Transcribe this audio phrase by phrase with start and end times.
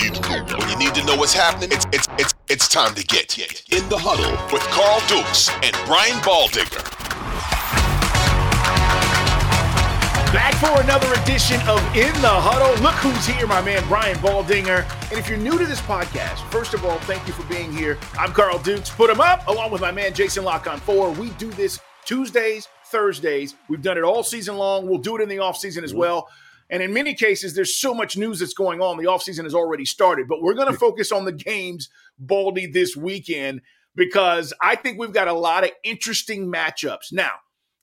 [0.00, 2.68] When you need to, when you need to know what's happening, it's it's it's it's
[2.68, 6.82] time to get in the huddle with Carl Dukes and Brian Baldinger.
[10.32, 12.82] Back for another edition of In the Huddle.
[12.82, 14.90] Look who's here, my man Brian Baldinger.
[15.10, 17.98] And if you're new to this podcast, first of all, thank you for being here.
[18.18, 18.88] I'm Carl Dukes.
[18.88, 21.10] Put him up along with my man Jason Lock on four.
[21.10, 23.54] We do this Tuesdays, Thursdays.
[23.68, 24.88] We've done it all season long.
[24.88, 26.26] We'll do it in the off season as well.
[26.70, 28.96] And in many cases, there's so much news that's going on.
[28.96, 32.96] The offseason has already started, but we're going to focus on the games, Baldy, this
[32.96, 33.60] weekend
[33.94, 37.12] because I think we've got a lot of interesting matchups.
[37.12, 37.32] Now,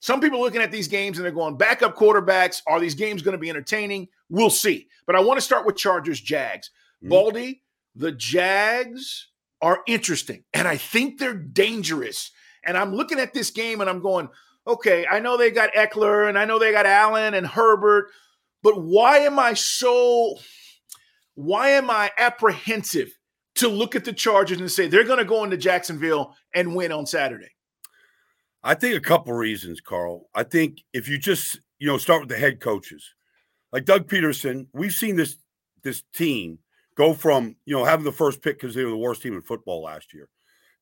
[0.00, 3.32] some people looking at these games and they're going, backup quarterbacks, are these games going
[3.32, 4.08] to be entertaining?
[4.28, 4.88] We'll see.
[5.06, 6.70] But I want to start with Chargers Jags.
[7.02, 7.10] Mm-hmm.
[7.10, 7.62] Baldy,
[7.94, 9.28] the Jags
[9.60, 12.30] are interesting, and I think they're dangerous.
[12.64, 14.28] And I'm looking at this game and I'm going,
[14.66, 18.10] okay, I know they got Ekeler and I know they got Allen and Herbert,
[18.62, 20.36] but why am I so
[21.34, 23.16] why am I apprehensive
[23.56, 26.92] to look at the Chargers and say they're going to go into Jacksonville and win
[26.92, 27.50] on Saturday?
[28.62, 30.28] I think a couple reasons, Carl.
[30.34, 33.14] I think if you just, you know, start with the head coaches.
[33.72, 35.36] Like Doug Pederson, we've seen this
[35.82, 36.58] this team
[36.96, 39.42] go from, you know, having the first pick because they were the worst team in
[39.42, 40.28] football last year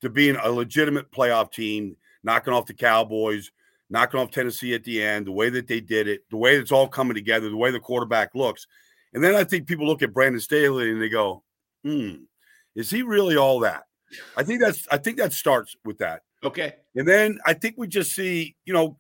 [0.01, 3.51] to being a legitimate playoff team, knocking off the Cowboys,
[3.91, 6.73] knocking off Tennessee at the end, the way that they did it, the way it's
[6.73, 8.67] all coming together, the way the quarterback looks.
[9.13, 11.43] And then I think people look at Brandon Staley and they go,
[11.85, 12.15] hmm,
[12.75, 13.85] is he really all that?
[14.37, 16.23] I think that's I think that starts with that.
[16.45, 16.75] Okay.
[16.95, 18.99] And then I think we just see, you know,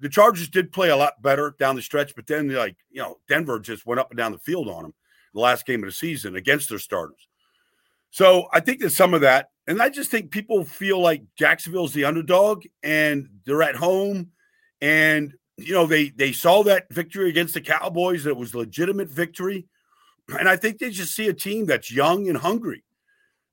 [0.00, 3.18] the Chargers did play a lot better down the stretch, but then like, you know,
[3.28, 4.94] Denver just went up and down the field on them
[5.34, 7.28] the last game of the season against their starters.
[8.12, 9.48] So I think there's some of that.
[9.66, 14.30] And I just think people feel like Jacksonville's the underdog and they're at home.
[14.80, 19.66] And, you know, they they saw that victory against the Cowboys, it was legitimate victory.
[20.38, 22.84] And I think they just see a team that's young and hungry.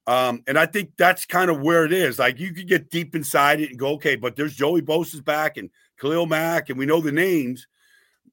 [0.07, 2.19] Um, and I think that's kind of where it is.
[2.19, 5.57] Like you could get deep inside it and go, okay, but there's Joey Bosa's back
[5.57, 5.69] and
[5.99, 7.67] Khalil Mack, and we know the names.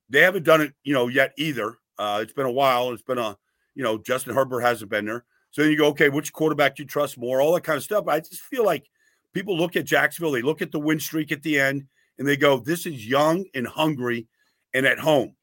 [0.09, 1.77] They haven't done it, you know, yet either.
[1.99, 2.93] Uh, it's been a while.
[2.93, 3.37] It's been a,
[3.75, 5.25] you know, Justin Herbert hasn't been there.
[5.57, 7.41] So then you go, okay, which quarterback do you trust more?
[7.41, 8.09] All that kind of stuff.
[8.09, 8.91] I just feel like
[9.33, 11.87] people look at Jacksonville, they look at the win streak at the end,
[12.19, 14.27] and they go, this is young and hungry
[14.75, 15.35] and at home.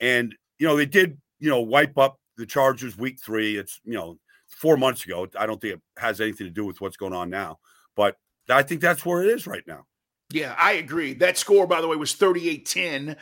[0.00, 3.56] And, you know, they did, you know, wipe up the Chargers week three.
[3.56, 5.28] It's, you know, four months ago.
[5.38, 7.60] I don't think it has anything to do with what's going on now.
[7.94, 8.16] But
[8.50, 9.84] I think that's where it is right now.
[10.32, 11.14] Yeah, I agree.
[11.14, 13.16] That score, by the way, was 38 10,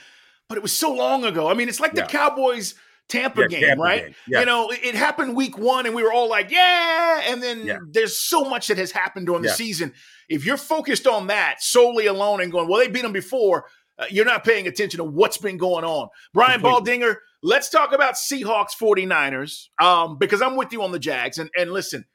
[0.48, 1.50] but it was so long ago.
[1.50, 2.06] I mean, it's like yeah.
[2.06, 2.74] the Cowboys
[3.12, 4.04] Tampa yeah, game, Tampa right?
[4.06, 4.14] Game.
[4.26, 4.40] Yeah.
[4.40, 7.66] You know, it, it, happened week one, and we were all like, "Yeah!" And then
[7.66, 7.78] yeah.
[7.90, 9.92] there's so much that has happened during the season.
[10.28, 13.66] If you're focused on that solely alone and going, "Well, they beat them before,"
[13.98, 16.08] uh, you're not paying attention to what's been going on.
[16.32, 17.00] Brian Completely.
[17.00, 21.38] Baldinger, let's talk about Seahawks 49ers um, because I'm with you on the Jags.
[21.38, 22.06] And, and listen,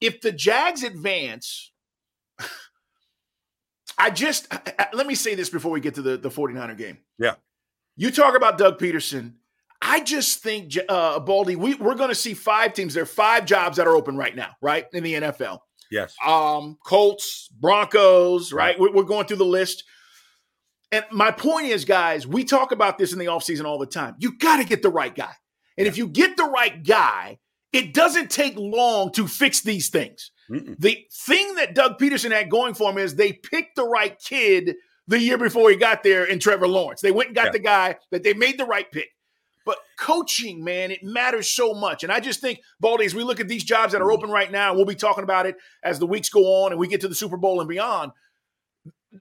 [0.00, 1.72] if the Jags advance,
[3.98, 6.76] I just I, I, let me say this before we get to the, the 49er
[6.76, 6.98] game.
[7.18, 7.34] Yeah.
[7.96, 9.34] You talk about Doug Pederson
[9.84, 12.94] I just think, uh, Baldy, we, we're going to see five teams.
[12.94, 15.58] There are five jobs that are open right now, right, in the NFL.
[15.90, 16.14] Yes.
[16.24, 18.78] Um, Colts, Broncos, right?
[18.78, 18.94] right.
[18.94, 19.82] We're, going through the list.
[20.92, 24.14] And my point is, guys, we talk about this in the offseason all the time.
[24.18, 25.32] You got to get the right guy.
[25.76, 27.38] And if you get the right guy,
[27.72, 30.30] it doesn't take long to fix these things.
[30.48, 30.76] Mm-mm.
[30.78, 34.76] The thing that Doug Pederson had going for him is they picked the right kid
[35.08, 37.00] the year before he got there in Trevor Lawrence.
[37.00, 37.52] They went and got yeah.
[37.52, 39.08] the guy that they made the right pick.
[39.64, 42.02] But coaching, man, it matters so much.
[42.02, 44.16] And I just think, Baldy, as we look at these jobs that are mm-hmm.
[44.16, 46.88] open right now, we'll be talking about it as the weeks go on and we
[46.88, 48.12] get to the Super Bowl and beyond.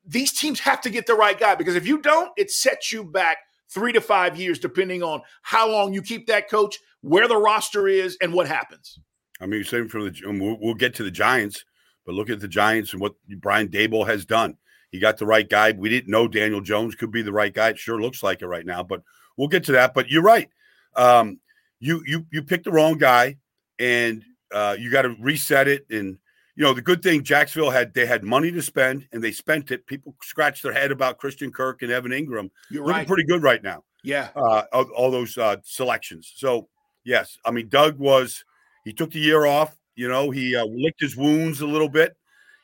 [0.06, 3.04] These teams have to get the right guy because if you don't, it sets you
[3.04, 3.38] back
[3.70, 7.88] three to five years, depending on how long you keep that coach, where the roster
[7.88, 9.00] is, and what happens.
[9.40, 11.66] I mean, same for the um, we'll get to the Giants,
[12.06, 14.58] but look at the Giants and what Brian Daboll has done.
[14.92, 15.72] He got the right guy.
[15.72, 17.70] We didn't know Daniel Jones could be the right guy.
[17.70, 19.02] It sure looks like it right now, but
[19.38, 19.94] we'll get to that.
[19.94, 20.50] But you're right.
[20.96, 21.40] Um,
[21.80, 23.38] you you you picked the wrong guy,
[23.80, 24.24] and
[24.54, 25.86] uh, you got to reset it.
[25.90, 26.18] And
[26.56, 29.72] you know the good thing, Jacksonville had they had money to spend, and they spent
[29.72, 29.88] it.
[29.88, 32.50] People scratched their head about Christian Kirk and Evan Engram.
[32.70, 33.08] You're looking right.
[33.08, 33.84] pretty good right now.
[34.04, 36.34] Yeah, uh, all, all those uh, selections.
[36.36, 36.68] So
[37.04, 38.44] Yes, I mean Doug was
[38.86, 39.76] he took the year off.
[39.96, 42.16] You know, he uh, licked his wounds a little bit,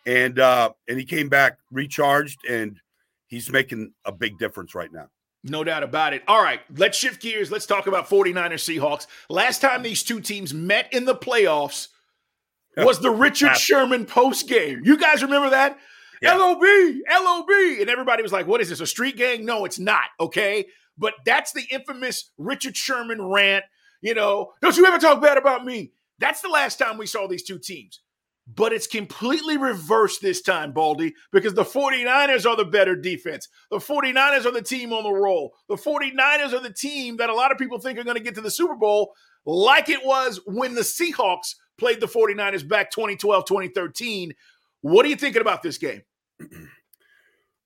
[0.08, 2.80] and uh, and he came back recharged, and
[3.28, 5.10] he's making a big difference right now.
[5.44, 6.24] No doubt about it.
[6.28, 7.52] All right, let's shift gears.
[7.52, 8.34] Let's talk about 49ers
[8.80, 9.06] Seahawks.
[9.30, 11.90] Last time these two teams met in the playoffs
[12.76, 14.82] was the Richard Sherman post game.
[14.84, 15.78] You guys remember that?
[16.22, 16.36] Yeah.
[16.36, 17.50] LOB, LOB.
[17.80, 19.46] And everybody was like, what is this, a street gang?
[19.46, 20.66] No, it's not, okay?
[20.98, 23.66] But that's the infamous Richard Sherman rant.
[24.02, 25.92] You know, don't you ever talk bad about me.
[26.20, 28.02] That's the last time we saw these two teams.
[28.56, 33.50] But it's completely reversed this time, Baldy, because the 49ers are the better defense.
[33.72, 35.54] The 49ers are the team on the roll.
[35.68, 38.36] The 49ers are the team that a lot of people think are going to get
[38.36, 39.14] to the Super Bowl,
[39.46, 44.34] like it was when the Seahawks played the 49ers back 2012, 2013.
[44.82, 46.04] What are you thinking about this game?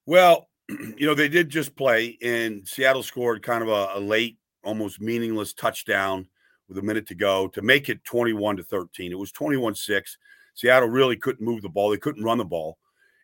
[0.07, 4.39] Well, you know, they did just play, and Seattle scored kind of a, a late,
[4.63, 6.27] almost meaningless touchdown
[6.67, 9.11] with a minute to go to make it 21 to 13.
[9.11, 10.17] It was 21 6.
[10.53, 11.89] Seattle really couldn't move the ball.
[11.89, 12.77] They couldn't run the ball.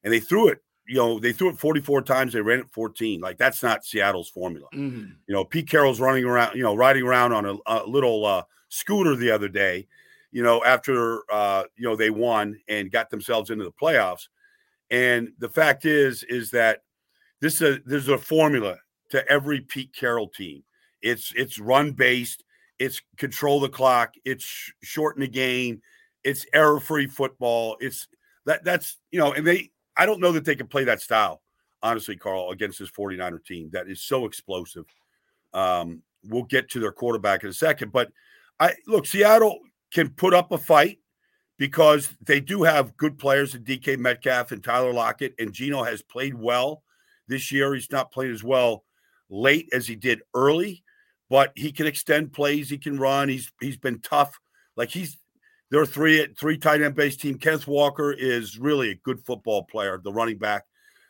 [0.04, 2.34] And they threw it, you know, they threw it 44 times.
[2.34, 3.20] They ran it 14.
[3.20, 4.68] Like that's not Seattle's formula.
[4.74, 5.12] Mm-hmm.
[5.28, 8.44] You know, Pete Carroll's running around, you know, riding around on a, a little uh,
[8.70, 9.88] scooter the other day,
[10.32, 14.28] you know, after, uh, you know, they won and got themselves into the playoffs.
[14.90, 16.84] And the fact is, is that
[17.42, 18.78] this is a, there's a formula
[19.10, 20.64] to every Pete Carroll team.
[21.02, 22.44] It's it's run based.
[22.80, 24.14] It's control the clock.
[24.26, 25.82] It's sh- shorten the game
[26.28, 27.78] it's error free football.
[27.80, 28.08] It's
[28.46, 31.42] that that's you know, and they I don't know that they can play that style,
[31.82, 34.86] honestly, Carl, against this 49er team that is so explosive.
[35.54, 38.12] Um, we'll get to their quarterback in a second, but
[38.60, 39.60] I look, Seattle
[39.94, 41.00] can put up a fight
[41.58, 46.02] because they do have good players in DK Metcalf and Tyler Lockett, and Geno has
[46.02, 46.84] played well
[47.30, 47.74] this year.
[47.74, 48.84] He's not played as well
[49.30, 50.84] late as he did early,
[51.30, 52.70] but he can extend plays.
[52.70, 53.30] He can run.
[53.30, 54.38] He's he's been tough.
[54.76, 55.18] Like he's
[55.70, 57.38] they're three three tight end based team.
[57.38, 60.64] Kenneth Walker is really a good football player, the running back.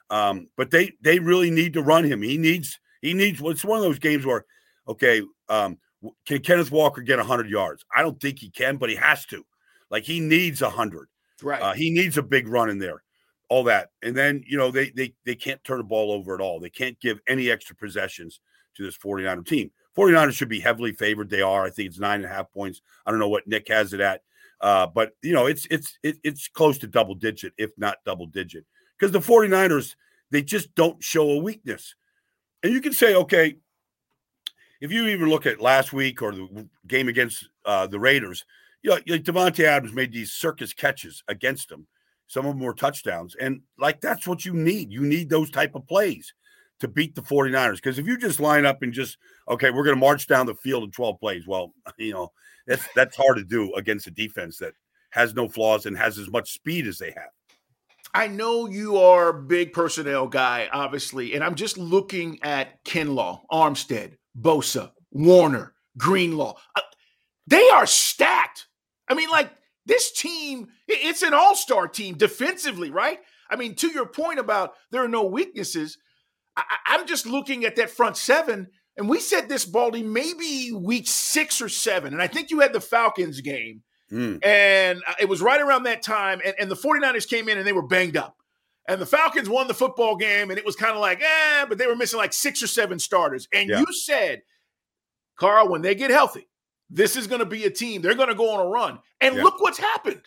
[0.09, 2.21] Um, but they they really need to run him.
[2.21, 3.41] He needs he needs.
[3.43, 4.45] It's one of those games where,
[4.87, 5.77] okay, um,
[6.25, 7.85] can Kenneth Walker get hundred yards?
[7.95, 9.45] I don't think he can, but he has to.
[9.89, 11.07] Like he needs hundred.
[11.41, 11.61] Right.
[11.61, 13.03] Uh, he needs a big run in there.
[13.49, 16.41] All that, and then you know they they they can't turn the ball over at
[16.41, 16.59] all.
[16.59, 18.41] They can't give any extra possessions
[18.75, 19.71] to this 49er team.
[19.97, 21.29] 49ers should be heavily favored.
[21.29, 21.63] They are.
[21.63, 22.81] I think it's nine and a half points.
[23.05, 24.21] I don't know what Nick has it at.
[24.61, 28.25] Uh, but you know, it's it's it, it's close to double digit, if not double
[28.27, 28.65] digit,
[28.97, 29.95] because the 49ers
[30.31, 31.95] they just don't show a weakness.
[32.63, 33.55] And you can say, okay,
[34.81, 38.45] if you even look at last week or the game against uh, the Raiders,
[38.81, 41.87] you know, like Davante Adams made these circus catches against them.
[42.27, 44.91] Some of them were touchdowns, and like that's what you need.
[44.91, 46.33] You need those type of plays
[46.79, 47.75] to beat the 49ers.
[47.75, 49.17] Because if you just line up and just,
[49.49, 52.31] okay, we're going to march down the field in 12 plays, well, you know,
[52.65, 54.73] that's that's hard to do against a defense that
[55.11, 57.29] has no flaws and has as much speed as they have.
[58.13, 63.41] I know you are a big personnel guy, obviously, and I'm just looking at Kinlaw,
[63.51, 66.55] Armstead, Bosa, Warner, Greenlaw.
[66.75, 66.81] Uh,
[67.47, 68.67] they are stacked.
[69.09, 69.51] I mean, like
[69.85, 73.19] this team, it's an all-star team defensively, right?
[73.49, 75.97] I mean, to your point about there are no weaknesses,
[76.57, 78.67] I, I'm just looking at that front seven
[78.97, 82.13] and we said this, Baldy, maybe week six or seven.
[82.13, 83.83] And I think you had the Falcons game.
[84.11, 84.43] Mm.
[84.43, 86.41] And uh, it was right around that time.
[86.43, 88.37] And, and the 49ers came in and they were banged up.
[88.89, 90.49] And the Falcons won the football game.
[90.49, 92.97] And it was kind of like, eh, but they were missing like six or seven
[92.97, 93.47] starters.
[93.53, 93.79] And yeah.
[93.79, 94.41] you said,
[95.37, 96.47] Carl, when they get healthy,
[96.89, 98.01] this is going to be a team.
[98.01, 98.99] They're going to go on a run.
[99.21, 99.43] And yeah.
[99.43, 100.21] look what's happened.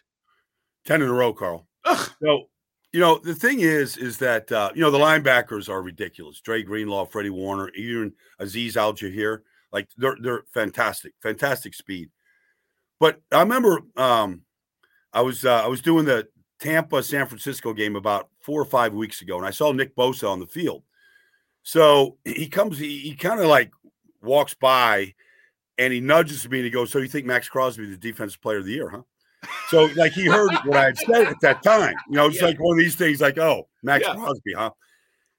[0.84, 1.66] 10 in a row, Carl.
[1.84, 2.10] Ugh.
[2.22, 2.44] So
[2.92, 6.40] you know, the thing is, is that uh, you know the linebackers are ridiculous.
[6.40, 9.40] Dre Greenlaw, Freddie Warner, even Azeez Al-Shaair,
[9.72, 12.10] like they're they're fantastic, fantastic speed.
[12.98, 14.42] But I remember um,
[15.12, 16.28] I was uh, I was doing the
[16.58, 20.28] Tampa San Francisco game about four or five weeks ago, and I saw Nick Bosa
[20.28, 20.82] on the field.
[21.62, 23.70] So he comes, he, he kind of like
[24.22, 25.14] walks by,
[25.78, 28.40] and he nudges me and he goes, "So you think Maxx Crosby is the defensive
[28.40, 29.02] player of the year, huh?"
[29.68, 31.94] So like he heard what I had said at that time.
[32.08, 32.48] You know, it's yeah.
[32.48, 34.14] like one of these things like, oh, Maxx yeah.
[34.14, 34.70] Crosby, huh?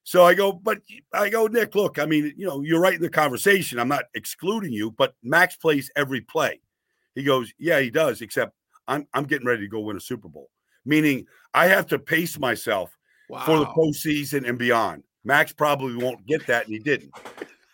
[0.04, 0.80] So I go, but
[1.14, 3.80] I go, Nick, look, I mean, you know, you're right in the conversation.
[3.80, 6.60] I'm not excluding you, but Maxx plays every play.
[7.16, 8.54] He goes, Yeah, he does, except
[8.88, 10.50] I'm I'm getting ready to go win a Super Bowl.
[10.86, 12.98] Meaning I have to pace myself
[13.30, 13.46] wow.
[13.46, 15.04] for the postseason and beyond.
[15.24, 17.12] Maxx probably won't get that, and he didn't.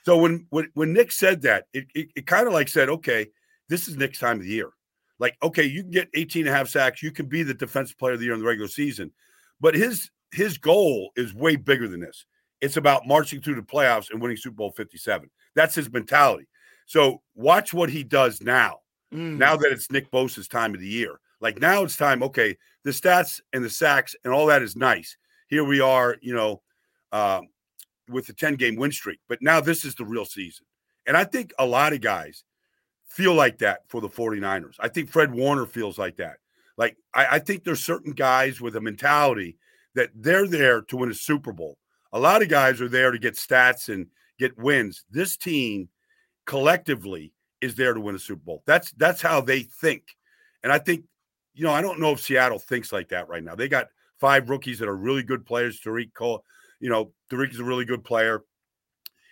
[0.03, 3.27] So when when when Nick said that, it it, it kind of like said, okay,
[3.69, 4.71] this is Nick's time of the year.
[5.19, 7.97] Like, okay, you can get 18 and a half sacks, you can be the defensive
[7.97, 9.11] player of the year in the regular season.
[9.59, 12.25] But his his goal is way bigger than this.
[12.61, 15.29] It's about marching through the playoffs and winning Super Bowl 57.
[15.55, 16.47] That's his mentality.
[16.85, 18.79] So watch what he does now
[19.13, 19.37] Mm.
[19.37, 22.21] Now that it's Nick Bosa's time of the year, like now it's time.
[22.23, 25.17] Okay, the stats and the sacks and all that is nice.
[25.47, 26.61] Here we are, you know,
[27.11, 27.41] uh,
[28.09, 29.19] with the 10 game win streak.
[29.29, 30.65] But now this is the real season.
[31.05, 32.43] And I think a lot of guys
[33.07, 34.75] feel like that for the 49ers.
[34.79, 36.37] I think Fred Warner feels like that.
[36.77, 39.57] Like, I, I think there's certain guys with a mentality
[39.95, 41.77] that they're there to win a Super Bowl.
[42.13, 45.03] A lot of guys are there to get stats and get wins.
[45.09, 45.89] This team
[46.45, 48.63] collectively is there to win a Super Bowl.
[48.65, 50.03] That's that's how they think.
[50.63, 51.05] And I think,
[51.53, 53.55] you know, I don't know if Seattle thinks like that right now.
[53.55, 53.87] They got
[54.19, 55.79] five rookies that are really good players.
[55.79, 56.43] Tarik Cole,
[56.79, 58.43] you know, Tarik is a really good player.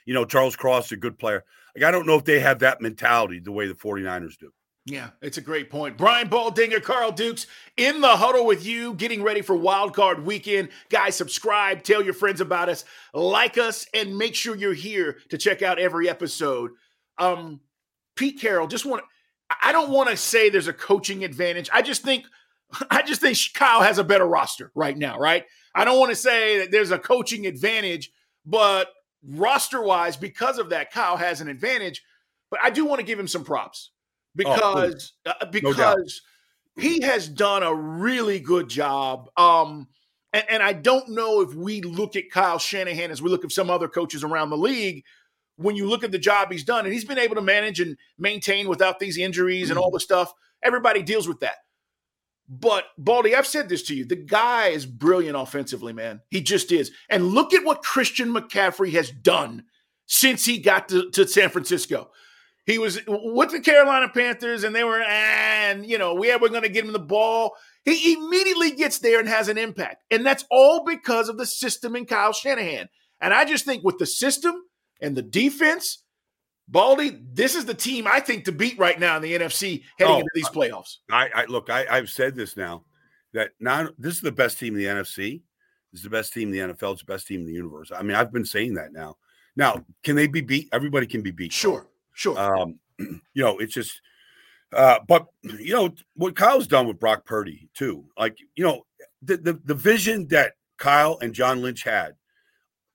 [0.05, 1.43] You know, Charles Cross is a good player.
[1.75, 4.51] Like, I don't know if they have that mentality the way the 49ers do.
[4.87, 5.97] Yeah, it's a great point.
[5.97, 10.69] Brian Baldinger, Carl Dukes in the huddle with you, getting ready for Wild Card Weekend.
[10.89, 15.39] Guys, subscribe, tell your friends about us, like us, and make sure you're here to
[15.39, 16.69] check out every episode.
[17.17, 17.61] Um,
[18.15, 19.03] Pete Carroll, just want
[19.63, 21.69] I don't want to say there's a coaching advantage.
[21.73, 22.25] I just think
[22.91, 25.45] I just think Kyle has a better roster right now, right?
[25.73, 28.11] I don't want to say that there's a coaching advantage,
[28.45, 28.87] but
[29.27, 32.03] roster wise, because of that, Kyle has an advantage.
[32.51, 33.91] But I do want to give him some props
[34.35, 35.95] because oh, uh, because no
[36.77, 39.29] he has done a really good job.
[39.37, 39.87] Um,
[40.33, 43.51] and, and I don't know if we look at Kyle Shanahan as we look at
[43.51, 45.03] some other coaches around the league.
[45.57, 47.97] When you look at the job he's done, and he's been able to manage and
[48.17, 51.55] maintain without these injuries and all the stuff, everybody deals with that.
[52.47, 54.05] But Baldy, I've said this to you.
[54.05, 56.21] The guy is brilliant offensively, man.
[56.29, 56.91] He just is.
[57.09, 59.63] And look at what Christian McCaffrey has done
[60.05, 62.11] since he got to, to San Francisco.
[62.65, 66.63] He was with the Carolina Panthers, and they were, and you know, we we're going
[66.63, 67.55] to get him the ball.
[67.83, 71.95] He immediately gets there and has an impact, and that's all because of the system
[71.95, 72.89] and Kyle Shanahan.
[73.21, 74.63] And I just think with the system
[74.99, 76.03] and the defense
[76.67, 80.15] Baldy, this is the team I think to beat right now in the NFC heading
[80.15, 80.97] oh, into these playoffs.
[81.11, 82.85] I, I look, I, I've said this now
[83.33, 85.41] that now this is the best team in the NFC.
[85.91, 86.93] This is the best team in the NFL.
[86.93, 87.91] It's the best team in the universe.
[87.95, 89.17] I mean, I've been saying that now.
[89.55, 90.67] Now, can they be beat?
[90.73, 91.53] Everybody can be beat.
[91.53, 92.37] Sure, sure.
[92.37, 94.01] Um, you know, it's just,
[94.73, 98.05] uh, but you know what Kyle's done with Brock Purdy too.
[98.17, 98.85] Like, you know,
[99.21, 102.15] the the, the vision that Kyle and John Lynch had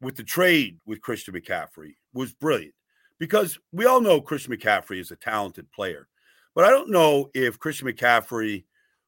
[0.00, 2.74] with the trade with Christian McCaffrey was brilliant
[3.20, 6.08] because we all know Christian McCaffrey is a talented player,
[6.54, 8.64] but I don't know if Christian McCaffrey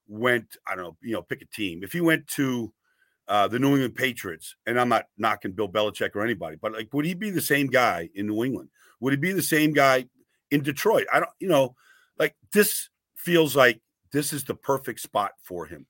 [0.07, 1.83] went, I don't know, you know, pick a team.
[1.83, 2.73] If he went to
[3.26, 6.92] uh, the New England Patriots, and I'm not knocking Bill Belichick or anybody, but like,
[6.92, 8.69] would he be the same guy in New England?
[9.00, 10.07] Would he be the same guy
[10.50, 11.07] in Detroit?
[11.12, 11.75] I don't, you know,
[12.19, 13.81] like this feels like
[14.12, 15.87] this is the perfect spot for him.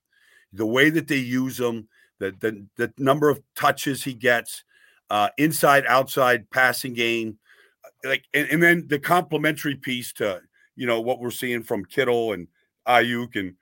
[0.53, 1.89] The way that they use him,
[2.19, 4.63] the the, the number of touches he gets,
[5.09, 7.39] uh, inside outside passing game,
[8.03, 10.41] like and, and then the complementary piece to
[10.75, 12.47] you know what we're seeing from Kittle and
[12.87, 13.55] Aiyuk and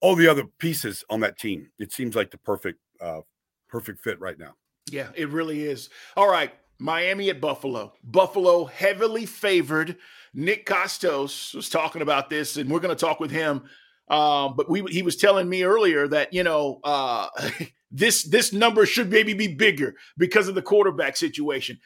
[0.00, 1.70] all the other pieces on that team.
[1.78, 3.20] It seems like the perfect uh
[3.68, 4.54] perfect fit right now.
[4.90, 5.88] Yeah, it really is.
[6.16, 7.92] All right, Miami at Buffalo.
[8.02, 9.96] Buffalo heavily favored.
[10.34, 13.62] Nick Kostos was talking about this, and we're going to talk with him.
[14.08, 17.28] Um, but we he was telling me earlier that you know uh,
[17.90, 21.78] this this number should maybe be bigger because of the quarterback situation.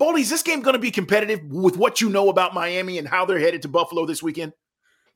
[0.00, 3.06] Baldy, is this game going to be competitive with what you know about Miami and
[3.06, 4.54] how they're headed to Buffalo this weekend?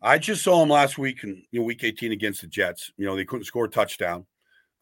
[0.02, 2.92] I just saw them last week in you know, week 18 against the Jets.
[2.98, 4.26] You know, they couldn't score a touchdown.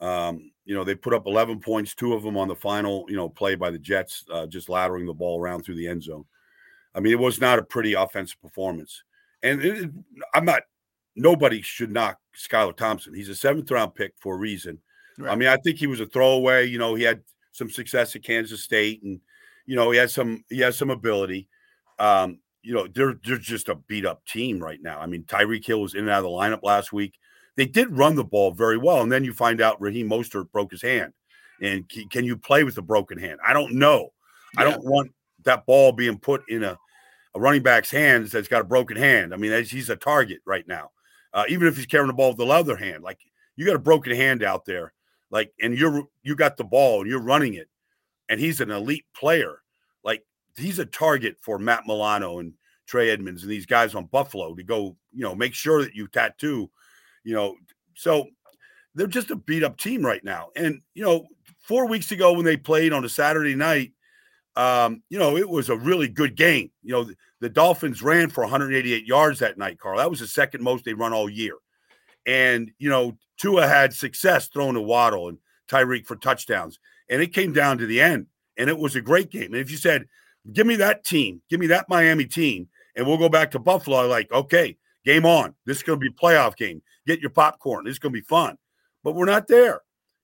[0.00, 3.14] Um, you know, they put up 11 points, two of them on the final, you
[3.14, 6.24] know, play by the Jets, uh, just laddering the ball around through the end zone.
[6.96, 9.04] I mean, it was not a pretty offensive performance.
[9.44, 9.88] And it,
[10.34, 10.62] I'm not,
[11.14, 13.14] nobody should knock Skylar Thompson.
[13.14, 14.80] He's a seventh round pick for a reason.
[15.16, 15.30] Right.
[15.30, 16.66] I mean, I think he was a throwaway.
[16.66, 19.20] You know, he had some success at Kansas State and,
[19.66, 21.48] you know, he has some he has some ability.
[21.98, 25.00] Um, you know, they're they're just a beat up team right now.
[25.00, 27.18] I mean, Tyreek Hill was in and out of the lineup last week.
[27.56, 30.70] They did run the ball very well, and then you find out Raheem Mostert broke
[30.70, 31.12] his hand.
[31.60, 33.38] And can, can you play with a broken hand?
[33.46, 34.12] I don't know.
[34.54, 34.60] Yeah.
[34.60, 35.12] I don't want
[35.44, 36.78] that ball being put in a,
[37.34, 39.32] a running back's hands that's got a broken hand.
[39.32, 40.90] I mean, he's a target right now.
[41.32, 43.18] Uh, even if he's carrying the ball with the other hand, like
[43.56, 44.92] you got a broken hand out there,
[45.30, 47.68] like, and you're you got the ball and you're running it
[48.32, 49.60] and he's an elite player.
[50.02, 50.24] Like
[50.56, 52.54] he's a target for Matt Milano and
[52.86, 56.08] Trey Edmunds and these guys on Buffalo to go, you know, make sure that you
[56.08, 56.70] tattoo,
[57.24, 57.54] you know.
[57.94, 58.26] So
[58.94, 60.48] they're just a beat up team right now.
[60.56, 61.26] And, you know,
[61.58, 63.92] four weeks ago when they played on a Saturday night,
[64.56, 66.70] um, you know, it was a really good game.
[66.82, 69.98] You know, the, the Dolphins ran for 188 yards that night, Carl.
[69.98, 71.56] That was the second most they run all year.
[72.24, 75.36] And, you know, Tua had success throwing to Waddle and
[75.68, 79.30] Tyreek for touchdowns and it came down to the end, and it was a great
[79.30, 79.52] game.
[79.52, 80.06] And if you said,
[80.52, 84.06] "Give me that team, give me that Miami team," and we'll go back to Buffalo,
[84.06, 85.54] like, okay, Game on.
[85.66, 86.82] This is going to be a playoff game.
[87.06, 87.84] Get your popcorn.
[87.84, 88.56] This is going to be fun.
[89.02, 89.80] But we're not there.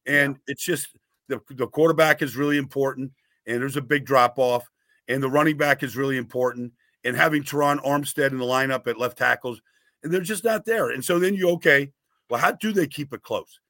[0.06, 0.52] And yeah.
[0.52, 0.96] it's just
[1.28, 3.12] the, the quarterback is really important,
[3.46, 4.68] and there's a big drop off,
[5.08, 6.72] and the running back is really important,
[7.04, 9.60] and having Terron Armstead in the lineup at left tackles,
[10.02, 10.90] and they're just not there.
[10.90, 11.90] And so then you, okay,
[12.30, 13.60] well, how do they keep it close?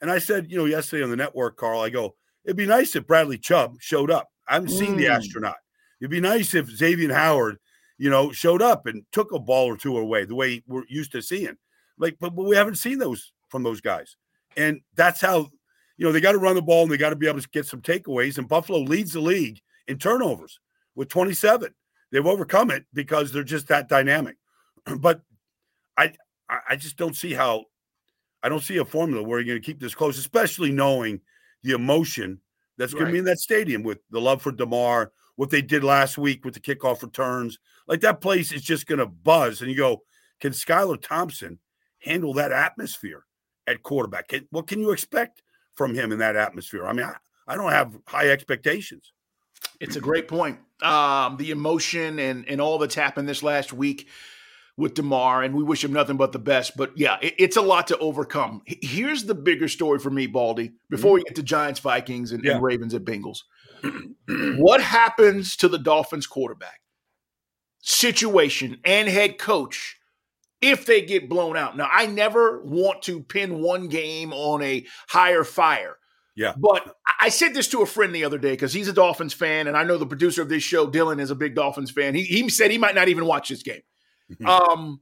[0.00, 2.14] And I said, you know, yesterday on the network, Carl, I go,
[2.44, 4.28] it'd be nice if Bradley Chubb showed up.
[4.48, 4.78] I haven't mm.
[4.78, 5.16] seen the mm.
[5.16, 5.56] astronaut.
[6.00, 7.58] It'd be nice if Xavier Howard,
[7.98, 11.12] you know, showed up and took a ball or two away the way we're used
[11.12, 11.56] to seeing.
[11.98, 14.16] Like, but, but we haven't seen those from those guys.
[14.56, 15.48] And that's how,
[15.96, 17.48] you know, they got to run the ball and they got to be able to
[17.48, 18.38] get some takeaways.
[18.38, 20.58] And Buffalo leads the league in turnovers
[20.94, 21.72] with 27.
[22.10, 24.36] They've overcome it because they're just that dynamic.
[24.98, 25.22] but
[25.96, 26.12] I
[26.68, 27.64] I just don't see how
[28.42, 31.20] I don't see a formula where you're going to keep this close, especially knowing
[31.64, 32.40] the emotion
[32.78, 35.82] that's going to be in that stadium with the love for Damar, what they did
[35.82, 37.58] last week with the kickoff returns.
[37.88, 39.60] Like that place is just going to buzz.
[39.60, 40.02] And you go,
[40.40, 41.58] can Skylar Thompson
[41.98, 43.24] handle that atmosphere
[43.66, 44.28] at quarterback?
[44.28, 45.42] Can, what can you expect
[45.74, 46.86] from him in that atmosphere?
[46.86, 47.14] I mean, I,
[47.46, 49.12] I don't have high expectations.
[49.80, 50.58] It's a great point.
[50.82, 54.08] Um, the emotion and and all that's happened this last week
[54.76, 56.76] with Damar, and we wish him nothing but the best.
[56.76, 58.62] But yeah, it, it's a lot to overcome.
[58.66, 61.14] Here's the bigger story for me, Baldy, before mm-hmm.
[61.14, 62.54] we get to Giants, Vikings, and, yeah.
[62.54, 63.42] and Ravens at Bengals.
[64.58, 66.80] what happens to the Dolphins quarterback
[67.80, 69.98] situation and head coach
[70.60, 71.76] if they get blown out?
[71.76, 75.98] Now, I never want to pin one game on a higher fire.
[76.36, 76.54] Yeah.
[76.56, 79.68] But I said this to a friend the other day because he's a Dolphins fan,
[79.68, 82.16] and I know the producer of this show, Dylan, is a big Dolphins fan.
[82.16, 83.82] He, he said he might not even watch this game.
[84.46, 85.00] Um,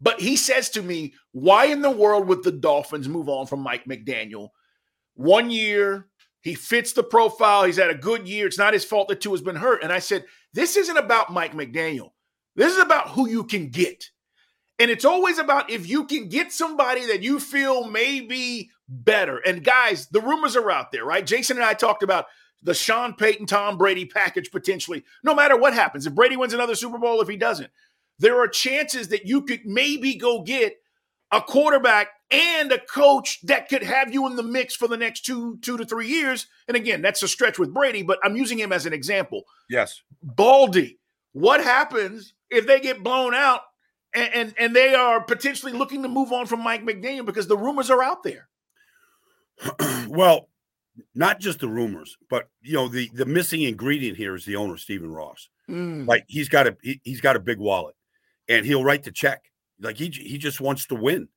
[0.00, 3.60] but he says to me, why in the world would the Dolphins move on from
[3.60, 4.48] Mike McDaniel?
[5.14, 6.08] One year,
[6.40, 7.64] he fits the profile.
[7.64, 8.46] He's had a good year.
[8.46, 9.84] It's not his fault that Tua has been hurt.
[9.84, 12.10] And I said, this isn't about Mike McDaniel.
[12.56, 14.10] This is about who you can get.
[14.80, 19.38] And it's always about if you can get somebody that you feel may be better.
[19.38, 21.24] And guys, the rumors are out there, right?
[21.24, 22.26] Jason and I talked about
[22.62, 26.06] the Sean Payton, Tom Brady package potentially, no matter what happens.
[26.06, 27.70] If Brady wins another Super Bowl, if he doesn't,
[28.22, 30.76] there are chances that you could maybe go get
[31.32, 35.26] a quarterback and a coach that could have you in the mix for the next
[35.26, 36.46] two two to three years.
[36.68, 39.42] And again, that's a stretch with Brady, but I'm using him as an example.
[39.68, 40.98] Yes, Baldy.
[41.32, 43.62] What happens if they get blown out
[44.14, 47.56] and, and, and they are potentially looking to move on from Mike McDaniel because the
[47.56, 48.48] rumors are out there?
[50.08, 50.50] well,
[51.14, 54.76] not just the rumors, but you know the the missing ingredient here is the owner
[54.76, 55.48] Stephen Ross.
[55.68, 56.06] Mm.
[56.06, 57.96] Like he's got a he, has got a big wallet
[58.48, 59.44] and he'll write the check.
[59.80, 61.28] Like he he just wants to win.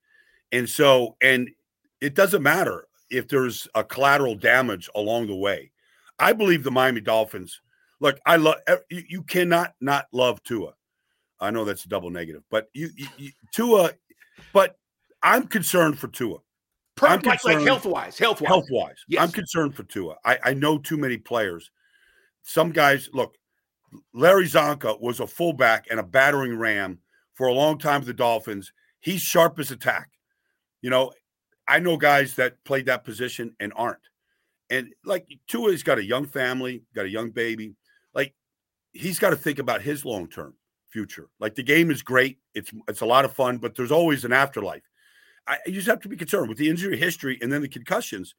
[0.51, 1.49] And so and
[2.01, 5.71] it doesn't matter if there's a collateral damage along the way.
[6.19, 7.61] I believe the Miami Dolphins.
[7.99, 8.57] Look, I love
[8.89, 10.73] you, cannot not love Tua.
[11.39, 13.91] I know that's a double negative, but you, you, you Tua
[14.53, 14.77] but
[15.23, 16.37] I'm concerned for Tua.
[17.01, 18.95] I'm like, like health wise, health wise, health wise.
[19.07, 19.21] Yes.
[19.21, 20.15] I'm concerned for Tua.
[20.23, 21.71] I, I know too many players.
[22.43, 23.35] Some guys, look,
[24.13, 26.99] Larry Csonka was a fullback and a battering ram
[27.34, 28.71] for a long time with the Dolphins.
[28.99, 30.10] He's sharp as attack.
[30.81, 31.12] You know,
[31.67, 33.99] I know guys that played that position and aren't.
[34.69, 37.75] And like Tua's got a young family, got a young baby.
[38.13, 38.34] Like
[38.93, 40.55] he's got to think about his long term
[40.89, 41.27] future.
[41.39, 44.34] Like the game is great, it's it's a lot of fun, but there's always an
[44.34, 44.84] afterlife.
[45.47, 48.34] I you just have to be concerned with the injury history and then the concussions.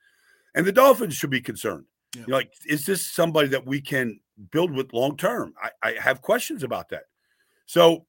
[0.54, 1.84] And the Dolphins should be concerned.
[2.14, 2.24] Yeah.
[2.26, 5.54] You like, is this somebody that we can build with long term?
[5.62, 7.04] I, I have questions about that.
[7.66, 8.06] So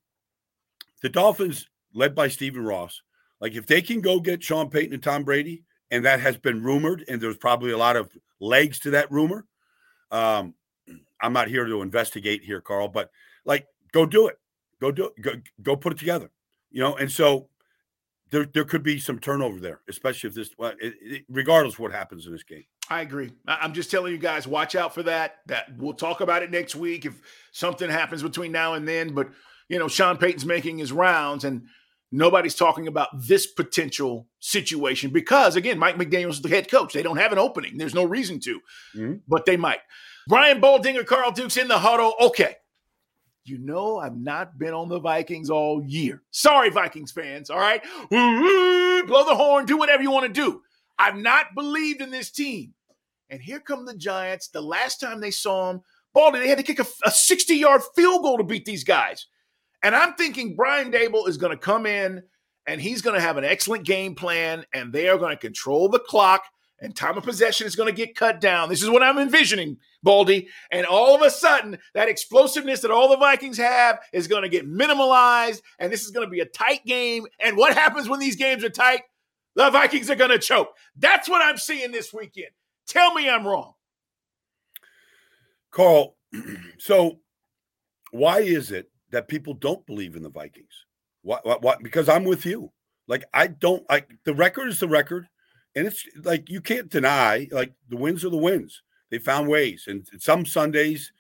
[1.02, 3.02] the Dolphins, led by Stephen Ross,
[3.40, 6.64] like if they can go get Sean Payton and Tom Brady, and that has been
[6.64, 9.46] rumored, and there's probably a lot of legs to that rumor.
[10.12, 10.54] Um,
[11.22, 13.10] I'm not here to investigate here, Carl, but
[13.46, 14.38] like go do it.
[14.80, 15.22] Go do it.
[15.22, 15.32] Go,
[15.62, 16.30] go put it together.
[16.72, 17.50] You know, and so
[18.30, 21.92] there there could be some turnover there, especially if this well, it, it, regardless what
[21.92, 22.66] happens in this game.
[22.90, 23.34] I agree.
[23.48, 25.40] I'm just telling you guys, watch out for that.
[25.48, 27.20] That we'll talk about it next week if
[27.52, 29.14] something happens between now and then.
[29.14, 29.30] But
[29.68, 31.64] you know, Sean Payton's making his rounds and
[32.12, 36.94] nobody's talking about this potential situation because, again, Mike McDaniel's the head coach.
[36.94, 37.78] They don't have an opening.
[37.78, 38.62] There's no reason to,
[38.96, 39.16] mm-hmm.
[39.28, 39.80] but they might.
[40.28, 42.14] Brian Baldinger, Carl Dukes in the huddle.
[42.22, 42.56] Okay.
[43.44, 46.22] You know, I've not been on the Vikings all year.
[46.32, 47.50] Sorry, Vikings fans.
[47.50, 47.82] All right.
[48.10, 50.62] Blow the horn, do whatever you want to do.
[51.00, 52.74] I've not believed in this team.
[53.30, 54.48] And here come the Giants.
[54.50, 55.82] The last time they saw them,
[56.14, 59.28] Baldy, they had to kick a 60 yard field goal to beat these guys.
[59.84, 62.24] And I'm thinking Brian Daboll is going to come in
[62.66, 65.90] and he's going to have an excellent game plan and they are going to control
[65.90, 66.44] the clock
[66.80, 68.70] and time of possession is going to get cut down.
[68.70, 70.48] This is what I'm envisioning, Baldy.
[70.72, 74.50] And all of a sudden, that explosiveness that all the Vikings have is going to
[74.50, 77.26] get minimalized, and this is going to be a tight game.
[77.40, 79.02] And what happens when these games are tight?
[79.56, 80.70] The Vikings are going to choke.
[80.96, 82.52] That's what I'm seeing this weekend.
[82.88, 83.74] Tell me I'm wrong.
[85.72, 86.16] Carl,
[86.78, 87.20] so
[88.12, 90.86] why is it that people don't believe in the Vikings?
[91.22, 91.84] What, what?
[91.84, 92.72] Because I'm with you.
[93.08, 95.28] Like, I don't, like, the record is the record.
[95.76, 98.82] And it's like you can't deny, like the wins are the wins.
[99.12, 101.14] They found ways, and some Sundays,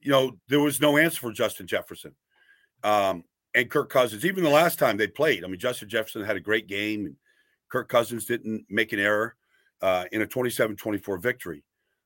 [0.00, 2.14] you know, there was no answer for Justin Jefferson
[2.84, 4.26] um, and Kirk Cousins.
[4.26, 7.16] Even the last time they played, I mean, Justin Jefferson had a great game, and
[7.70, 9.34] Kirk Cousins didn't make an error
[9.82, 11.62] uh, in a 27-24 victory.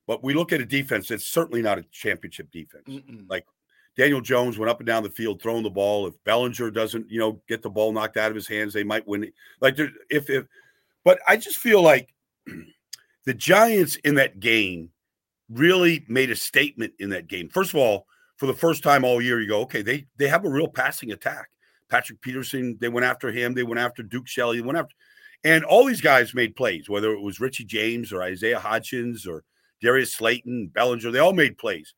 [0.06, 2.84] But we look at a defense that's certainly not a championship defense.
[2.88, 3.28] Mm-mm.
[3.28, 3.44] Like
[3.96, 6.06] Daniel Jones went up and down the field throwing the ball.
[6.06, 9.06] If Bellinger doesn't, you know, get the ball knocked out of his hands, they might
[9.06, 9.30] win.
[9.60, 10.46] Like if if
[11.04, 12.12] but I just feel like
[13.24, 14.90] the Giants in that game
[15.48, 17.48] really made a statement in that game.
[17.48, 20.44] First of all, for the first time all year, you go, okay, they they have
[20.44, 21.48] a real passing attack.
[21.88, 23.54] Patrick Peterson, they went after him.
[23.54, 24.58] They went after Duke Shelley.
[24.58, 24.94] They went after,
[25.44, 26.88] and all these guys made plays.
[26.88, 29.44] Whether it was Richie James or Isaiah Hodgins or
[29.80, 31.94] Darius Slayton, Bellinger, they all made plays.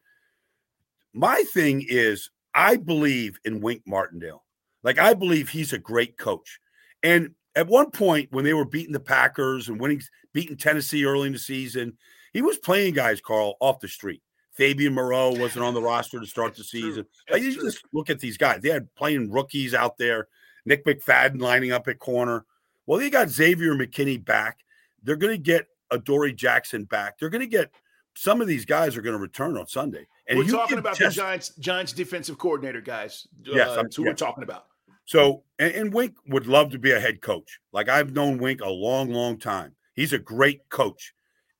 [1.15, 4.45] My thing is, I believe in Wink Martindale.
[4.83, 6.61] Like I believe he's a great coach,
[7.03, 10.01] and at one point when they were beating the Packers and winning,
[10.33, 11.99] beating Tennessee early in the season,
[12.33, 14.23] he was playing guys, Carl, off the street.
[14.53, 17.07] Fabian Moreau wasn't on the roster to start the season.
[17.31, 18.61] Like, you just look at these guys.
[18.61, 20.27] They had playing rookies out there.
[20.65, 22.45] Nick McFadden lining up at corner.
[22.89, 24.61] Well, they got Xavier McKinney back.
[25.03, 27.19] They're going to get Adoree Jackson back.
[27.19, 27.71] They're going to get
[28.17, 30.07] some of these guys are going to return on Sunday.
[30.27, 33.29] And we're talking about the Giants, Giants defensive coordinator guys.
[33.45, 34.13] Yes, uh, that's who yes.
[34.13, 34.65] we're talking about.
[35.05, 37.61] So, and, and, Wink would love to be a head coach.
[37.73, 39.75] Like I've known Wink a long, long time.
[39.93, 41.13] He's a great coach.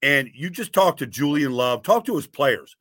[0.03, 2.75] And you just talk to Julian Love, talk to his players,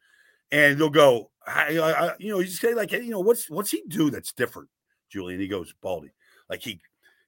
[0.51, 3.71] and they'll go, I, I, you know, you say like, hey, you know, what's what's
[3.71, 4.69] he do that's different,
[5.09, 5.39] Julian?
[5.39, 6.11] He goes, Baldy,
[6.49, 6.79] like he,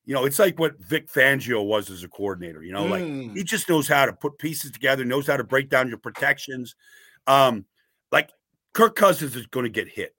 [0.10, 2.64] you know, it's like what Vic Fangio was as a coordinator.
[2.64, 2.90] You know, mm.
[2.90, 6.00] like he just knows how to put pieces together, knows how to break down your
[6.00, 6.74] protections.
[7.28, 7.66] Um,
[8.12, 8.32] like
[8.74, 10.16] Kirk Cousins is going to get hit,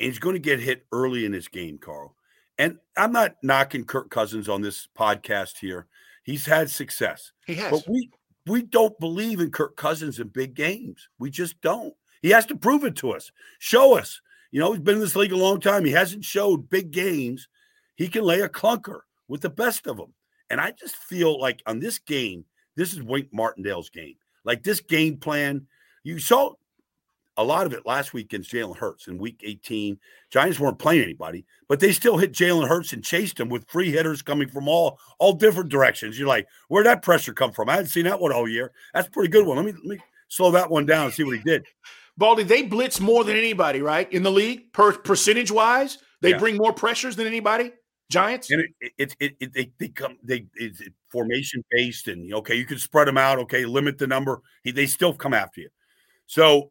[0.00, 2.16] and he's going to get hit early in his game, Carl.
[2.58, 5.86] And I'm not knocking Kirk Cousins on this podcast here.
[6.24, 7.30] He's had success.
[7.46, 7.70] He has.
[7.70, 8.10] But we
[8.44, 11.10] we don't believe in Kirk Cousins in big games.
[11.20, 11.94] We just don't.
[12.22, 13.30] He has to prove it to us.
[13.60, 14.20] Show us.
[14.50, 15.84] You know, he's been in this league a long time.
[15.84, 17.46] He hasn't showed big games.
[17.94, 20.14] He can lay a clunker with the best of them.
[20.50, 22.44] And I just feel like on this game,
[22.76, 24.14] this is Wink Martindale's game.
[24.44, 25.66] Like this game plan,
[26.04, 26.54] you saw
[27.36, 29.98] a lot of it last week against Jalen Hurts in week 18.
[30.30, 33.92] Giants weren't playing anybody, but they still hit Jalen Hurts and chased him with free
[33.92, 36.18] hitters coming from all all different directions.
[36.18, 37.68] You're like, where'd that pressure come from?
[37.68, 38.72] I hadn't seen that one all year.
[38.92, 39.56] That's a pretty good one.
[39.56, 41.64] Let me let me slow that one down and see what he did.
[42.16, 44.12] Baldy, they blitz more than anybody, right?
[44.12, 46.38] In the league, per percentage wise, they yeah.
[46.38, 47.72] bring more pressures than anybody.
[48.10, 52.54] Giants, and it it, it, it they, they come they it's formation based and okay,
[52.54, 53.38] you can spread them out.
[53.40, 54.40] Okay, limit the number.
[54.62, 55.68] He, they still come after you.
[56.26, 56.70] So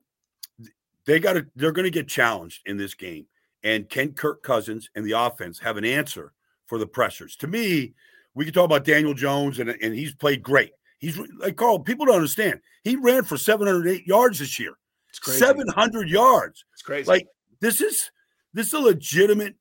[1.06, 3.26] they got to they're going to get challenged in this game.
[3.64, 6.34] And can Kirk Cousins and the offense have an answer
[6.68, 7.36] for the pressures?
[7.38, 7.94] To me,
[8.36, 10.72] we can talk about Daniel Jones and, and he's played great.
[11.00, 12.62] He's like Carl, people don't understand.
[12.84, 14.78] He ran for 708 yards this year.
[15.10, 15.40] It's crazy.
[15.40, 16.66] 700 yards.
[16.74, 17.08] It's crazy.
[17.08, 17.28] Like
[17.60, 18.12] this is
[18.54, 19.56] this is a legitimate,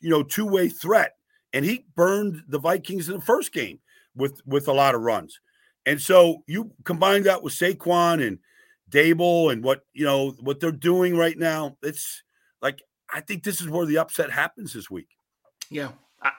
[0.00, 1.14] you know, two-way threat.
[1.52, 3.80] And he burned the Vikings in the first game
[4.14, 5.40] with with a lot of runs.
[5.86, 8.38] And so you combine that with Saquon and
[8.90, 11.76] Daboll and what you know what they're doing right now.
[11.82, 12.22] It's
[12.60, 12.82] like
[13.12, 15.08] I think this is where the upset happens this week.
[15.70, 15.90] Yeah,
[16.22, 16.32] I,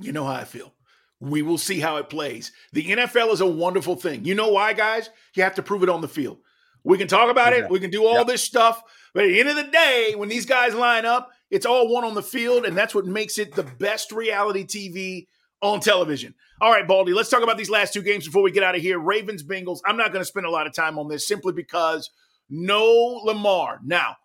[0.00, 0.72] you know how I feel.
[1.20, 2.52] We will see how it plays.
[2.72, 4.24] The NFL is a wonderful thing.
[4.24, 5.08] You know why, guys?
[5.34, 6.38] You have to prove it on the field.
[6.84, 7.64] We can talk about yeah.
[7.64, 7.70] it.
[7.70, 8.24] We can do all yeah.
[8.24, 8.82] this stuff.
[9.14, 12.04] But at the end of the day, when these guys line up, it's all one
[12.04, 15.26] on the field, and that's what makes it the best reality TV
[15.62, 16.34] on television.
[16.60, 18.82] All right, Baldy, let's talk about these last two games before we get out of
[18.82, 18.98] here.
[18.98, 19.80] Ravens, Bengals.
[19.86, 22.10] I'm not going to spend a lot of time on this simply because
[22.48, 22.84] no
[23.24, 23.80] Lamar.
[23.84, 24.16] Now,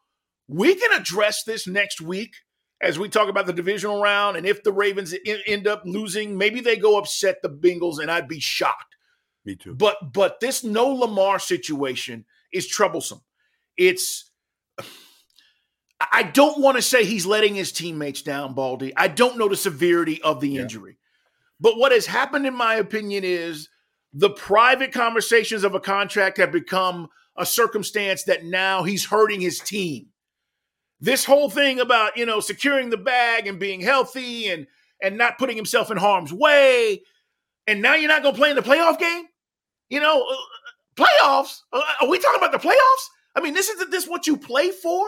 [0.48, 2.34] we can address this next week
[2.82, 4.38] as we talk about the divisional round.
[4.38, 5.14] And if the Ravens
[5.48, 8.96] end up losing, maybe they go upset the Bengals, and I'd be shocked.
[9.46, 9.74] Me too.
[9.74, 13.22] But but this no Lamar situation is troublesome.
[13.78, 14.31] It's
[16.12, 18.94] I don't want to say he's letting his teammates down, Baldy.
[18.96, 20.62] I don't know the severity of the yeah.
[20.62, 20.98] injury.
[21.60, 23.70] But what has happened, in my opinion, is
[24.14, 29.60] the private conversations of a contract have become a circumstance that now he's hurting his
[29.60, 30.08] team.
[31.00, 34.68] This whole thing about, you know, securing the bag and being healthy and
[35.02, 37.02] and not putting himself in harm's way.
[37.68, 39.26] And now you're not going to play in the playoff game?
[39.90, 40.36] You know, uh,
[40.96, 41.62] playoffs.
[41.74, 43.06] Uh, are we talking about the playoffs?
[43.36, 45.06] I mean, this isn't this what you play for?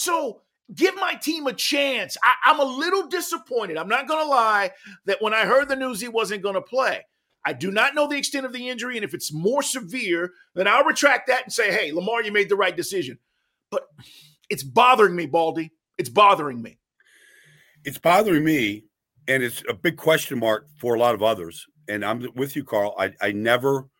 [0.00, 0.40] So
[0.74, 2.16] give my team a chance.
[2.24, 3.76] I, am a little disappointed.
[3.76, 4.70] I'm not going to lie
[5.04, 7.02] that when I heard the news he wasn't going to play,
[7.44, 8.96] I do not know the extent of the injury.
[8.96, 12.48] And if it's more severe, then I'll retract that and say, hey, Lamar, you made
[12.48, 13.18] the right decision.
[13.70, 13.88] But
[14.48, 15.70] it's bothering me, Baldy.
[15.98, 16.78] It's bothering me.
[17.84, 18.84] It's bothering me.
[19.28, 21.66] And it's a big question mark for a lot of others.
[21.88, 22.94] And I'm with you, Carl.
[22.98, 23.90] I, I never,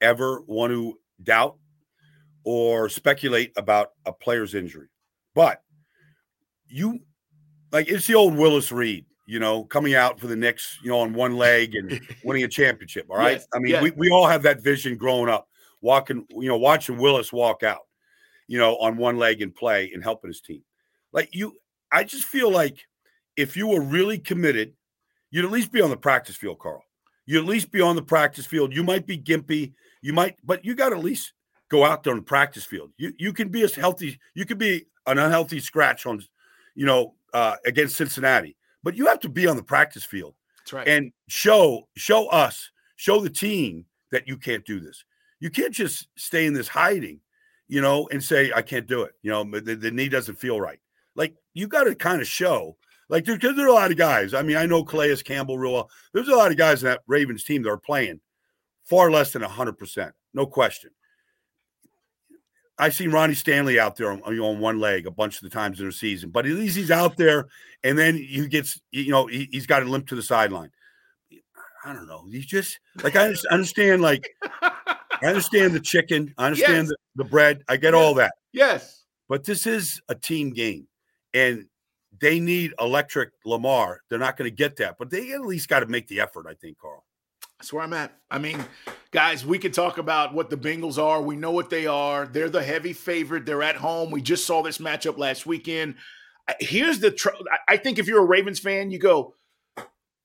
[0.00, 1.58] ever want to doubt
[2.44, 4.88] or speculate about a player's injury.
[5.34, 5.62] But
[6.66, 7.00] you
[7.72, 10.98] like it's the old Willis Reed, you know, coming out for the Knicks, you know,
[10.98, 13.06] on one leg and winning a championship.
[13.10, 13.32] All right.
[13.32, 13.82] Yes, I mean, yes.
[13.82, 15.48] we, we all have that vision growing up,
[15.80, 17.82] walking, you know, watching Willis walk out,
[18.48, 20.62] you know, on one leg and play and helping his team.
[21.12, 21.56] Like you,
[21.92, 22.86] I just feel like
[23.36, 24.74] if you were really committed,
[25.30, 26.82] you'd at least be on the practice field, Carl.
[27.26, 28.74] You'd at least be on the practice field.
[28.74, 31.32] You might be gimpy, you might, but you got at least
[31.70, 32.90] go out there on the practice field.
[32.98, 36.22] You you can be as healthy, you can be an unhealthy scratch on
[36.74, 38.56] you know, uh, against Cincinnati.
[38.82, 40.34] But you have to be on the practice field.
[40.58, 40.88] That's right.
[40.88, 45.04] And show show us, show the team that you can't do this.
[45.40, 47.20] You can't just stay in this hiding,
[47.68, 49.12] you know, and say I can't do it.
[49.22, 50.78] You know, the, the knee doesn't feel right.
[51.14, 52.76] Like you got to kind of show.
[53.08, 54.32] Like because there are a lot of guys.
[54.34, 55.90] I mean, I know Calais Campbell real well.
[56.14, 58.20] There's a lot of guys in that Ravens team that are playing
[58.84, 60.90] far less than hundred percent, no question.
[62.80, 65.80] I've seen Ronnie Stanley out there on, on one leg a bunch of the times
[65.80, 67.46] in the season, but at least he's out there,
[67.84, 70.70] and then he gets, you know, he, has got a limp to the sideline.
[71.84, 72.24] I don't know.
[72.30, 74.30] He's just like I understand, like
[74.62, 76.88] I understand the chicken, I understand yes.
[76.88, 78.02] the, the, bread, I get yes.
[78.02, 78.34] all that.
[78.52, 80.88] Yes, but this is a team game,
[81.34, 81.66] and
[82.20, 84.00] they need electric Lamar.
[84.08, 86.46] They're not going to get that, but they at least got to make the effort.
[86.48, 87.04] I think, Carl.
[87.60, 88.16] That's where I'm at.
[88.30, 88.64] I mean,
[89.10, 91.20] guys, we could talk about what the Bengals are.
[91.20, 92.24] We know what they are.
[92.24, 93.44] They're the heavy favorite.
[93.44, 94.10] They're at home.
[94.10, 95.96] We just saw this matchup last weekend.
[96.58, 97.28] Here's the tr-
[97.68, 99.34] I think if you're a Ravens fan, you go,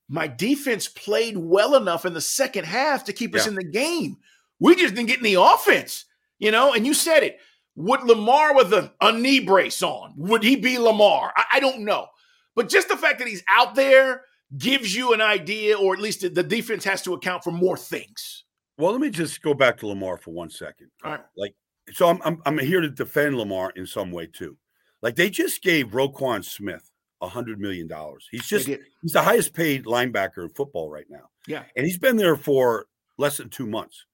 [0.08, 3.42] my defense played well enough in the second half to keep yeah.
[3.42, 4.16] us in the game.
[4.62, 6.06] We just didn't get any offense,
[6.40, 7.40] you know, and you said it.
[7.76, 11.34] Would Lamar with a, a knee brace on, would he be Lamar?
[11.36, 12.08] I, I don't know.
[12.56, 14.22] But just the fact that he's out there–
[14.58, 18.44] gives you an idea, or at least the defense has to account for more things.
[18.78, 20.90] Well, let me just go back to Lamar for one second.
[21.04, 21.22] All right.
[21.38, 21.56] Like,
[21.92, 24.58] so I'm, I'm, I'm here to defend Lamar in some way too.
[25.02, 26.90] Like they just gave Roquan Smith
[27.22, 28.28] a hundred million dollars.
[28.32, 31.30] He's just he's the highest paid linebacker in football right now.
[31.48, 34.06] Yeah, and he's been there for less than two months.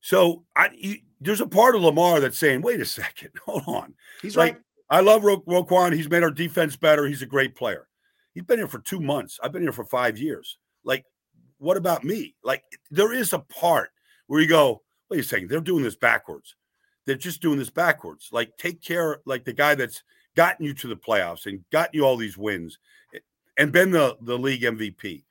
[0.00, 3.94] So I he, there's a part of Lamar that's saying, "Wait a second, hold on."
[4.20, 4.62] He's like, right.
[4.90, 5.94] I love Ro- Roquan.
[5.94, 7.06] He's made our defense better.
[7.06, 7.88] He's a great player.
[8.34, 9.38] He's been here for two months.
[9.42, 10.58] I've been here for five years.
[10.82, 11.06] Like,
[11.58, 12.34] what about me?
[12.42, 13.90] Like, there is a part
[14.26, 16.56] where you go, wait a second, they're doing this backwards.
[17.06, 18.30] They're just doing this backwards.
[18.32, 20.02] Like, take care, like the guy that's
[20.34, 22.78] gotten you to the playoffs and gotten you all these wins
[23.14, 23.20] eh,
[23.56, 25.22] and been the, the league MVP.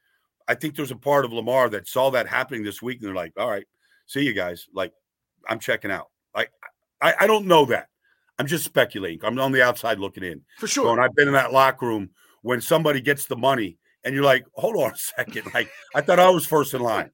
[0.47, 3.15] I think there's a part of Lamar that saw that happening this week and they're
[3.15, 3.65] like, all right,
[4.05, 4.67] see you guys.
[4.73, 4.93] Like,
[5.49, 6.09] I'm checking out.
[6.35, 6.51] Like,
[7.01, 7.89] I, I don't know that.
[8.39, 9.19] I'm just speculating.
[9.23, 10.41] I'm on the outside looking in.
[10.57, 10.91] For sure.
[10.91, 12.09] And I've been in that locker room
[12.43, 16.19] when somebody gets the money and you're like, hold on a second, like I thought
[16.19, 17.09] I was first in line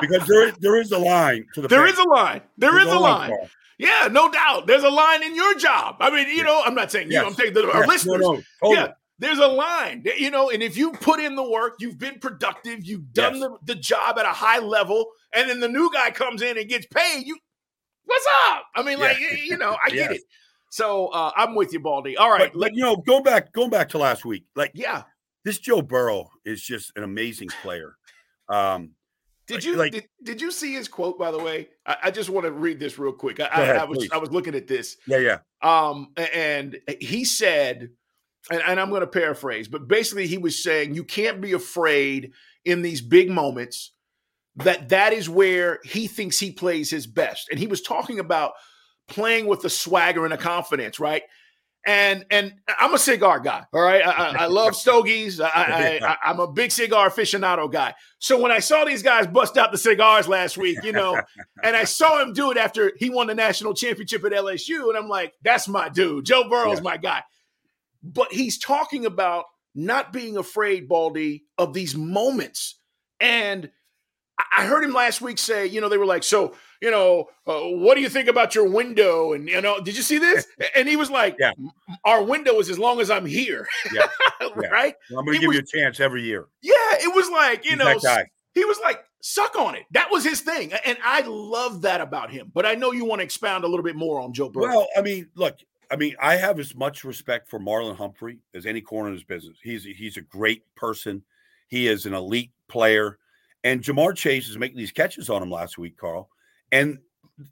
[0.00, 1.68] because there is there is a line to the.
[1.68, 2.42] There is a line.
[2.58, 3.30] There There's is a line.
[3.30, 3.48] line.
[3.78, 4.66] Yeah, no doubt.
[4.66, 5.96] There's a line in your job.
[6.00, 6.42] I mean, you yeah.
[6.44, 7.22] know, I'm not saying yes.
[7.22, 7.28] you.
[7.28, 7.74] I'm saying the, yes.
[7.74, 8.20] our listeners.
[8.20, 8.76] No, no, totally.
[8.76, 10.04] Yeah, there's a line.
[10.18, 13.42] You know, and if you put in the work, you've been productive, you've done yes.
[13.42, 16.68] the, the job at a high level, and then the new guy comes in and
[16.68, 17.26] gets paid.
[17.26, 17.36] You,
[18.04, 18.64] what's up?
[18.76, 20.22] I mean, like you know, I get it.
[20.72, 22.16] So uh, I'm with you, Baldy.
[22.16, 24.46] All right, but, but, you know, go back, going back to last week.
[24.56, 25.02] Like, yeah,
[25.44, 27.96] this Joe Burrow is just an amazing player.
[28.48, 28.92] Um,
[29.46, 31.18] did you like, did, did you see his quote?
[31.18, 33.38] By the way, I, I just want to read this real quick.
[33.38, 34.10] I, ahead, I, I was please.
[34.12, 34.96] I was looking at this.
[35.06, 35.38] Yeah, yeah.
[35.60, 37.90] Um, and he said,
[38.50, 42.32] and, and I'm going to paraphrase, but basically he was saying you can't be afraid
[42.64, 43.92] in these big moments.
[44.56, 48.52] That that is where he thinks he plays his best, and he was talking about
[49.12, 51.22] playing with a swagger and a confidence, right?
[51.84, 54.06] And and I'm a cigar guy, all right.
[54.06, 55.40] I, I love stogies.
[55.40, 57.94] I, I, am a big cigar aficionado guy.
[58.20, 61.20] So when I saw these guys bust out the cigars last week, you know,
[61.64, 64.96] and I saw him do it after he won the national championship at LSU, and
[64.96, 66.24] I'm like, that's my dude.
[66.24, 66.84] Joe Burrow's yeah.
[66.84, 67.22] my guy.
[68.00, 72.78] But he's talking about not being afraid, Baldy, of these moments.
[73.18, 73.70] And
[74.56, 77.60] I heard him last week say, you know, they were like, so you know, uh,
[77.60, 79.34] what do you think about your window?
[79.34, 80.46] And, you know, did you see this?
[80.74, 81.52] And he was like, yeah.
[82.04, 83.68] our window is as long as I'm here.
[83.92, 84.06] Yeah.
[84.56, 84.94] right?
[85.10, 86.46] Well, I'm going to give was, you a chance every year.
[86.60, 86.72] Yeah.
[86.94, 88.24] It was like, you He's know,
[88.54, 89.84] he was like, suck on it.
[89.92, 90.72] That was his thing.
[90.84, 92.50] And I love that about him.
[92.52, 94.68] But I know you want to expound a little bit more on Joe Burrow.
[94.68, 95.58] Well, I mean, look,
[95.90, 99.24] I mean, I have as much respect for Marlon Humphrey as any corner in his
[99.24, 99.58] business.
[99.62, 101.22] He's he's a great person.
[101.68, 103.18] He is an elite player.
[103.64, 106.28] And Ja'Marr Chase is making these catches on him last week, Carl.
[106.72, 106.98] And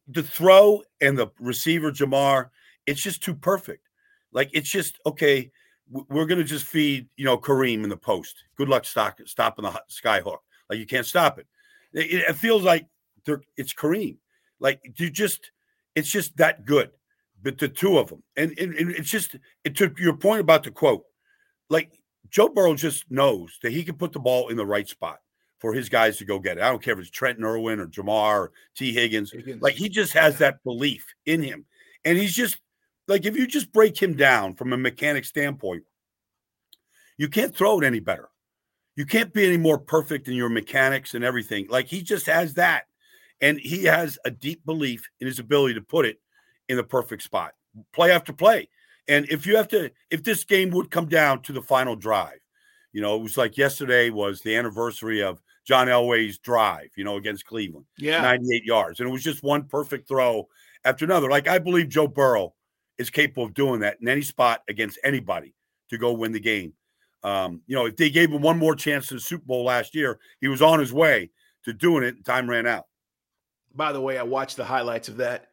[0.09, 2.51] the throw and the receiver, Jamar,
[2.87, 3.89] it's just too perfect.
[4.33, 5.51] Like it's just okay.
[5.89, 8.45] We're gonna just feed, you know, Kareem in the post.
[8.57, 10.43] Good luck stock, stopping the sky hook.
[10.69, 11.47] Like you can't stop it.
[11.93, 12.87] It, it feels like
[13.57, 14.19] it's Kareem.
[14.61, 15.51] Like you just,
[15.95, 16.91] it's just that good.
[17.43, 20.63] But the two of them, and, and, and it's just it took your point about
[20.63, 21.05] the quote.
[21.71, 25.21] Like Joe Burrow just knows that he can put the ball in the right spot
[25.61, 26.63] for his guys to go get it.
[26.63, 29.31] I don't care if it's Trenton Irwin or Ja'Marr or Tee Higgins.
[29.31, 29.63] Higgins.
[29.63, 31.67] Like he just has that belief in him.
[32.05, 32.59] And he's just
[33.07, 35.85] like if you just break him down from a mechanic standpoint,
[37.19, 38.31] you can't throw it any better.
[38.97, 41.67] You can't be any more perfect in your mechanics and everything.
[41.69, 42.85] Like he just has that.
[43.43, 46.21] And he has a deep belief in his ability to put it
[46.69, 47.53] in the perfect spot,
[47.93, 48.69] play after play.
[49.09, 52.39] And if you have to, if this game would come down to the final drive,
[52.93, 57.17] you know, it was like yesterday was the anniversary of John Elway's drive, you know,
[57.17, 57.87] against Cleveland.
[57.97, 58.23] Yeah.
[58.23, 58.99] 98 yards.
[58.99, 60.49] And it was just one perfect throw
[60.85, 61.31] after another.
[61.31, 62.55] Like I believe Joe Burrow
[62.99, 65.55] is capable of doing that in any spot against anybody
[65.91, 66.73] to go win the game.
[67.23, 69.95] Um, you know, if they gave him one more chance in the Super Bowl last
[69.95, 71.31] year, he was on his way
[71.67, 72.25] to doing it.
[72.25, 72.87] Time ran out.
[73.73, 75.51] By the way, I watched the highlights of that.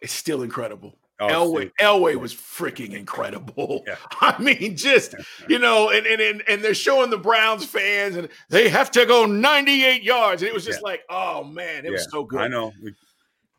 [0.00, 0.96] It's still incredible.
[1.30, 3.84] Oh, Elway, Elway was freaking incredible.
[3.86, 3.96] Yeah.
[4.20, 5.14] I mean, just
[5.48, 9.06] you know, and, and and and they're showing the Browns fans, and they have to
[9.06, 10.90] go 98 yards, and it was just yeah.
[10.90, 11.90] like, oh man, it yeah.
[11.90, 12.40] was so good.
[12.40, 12.72] I know,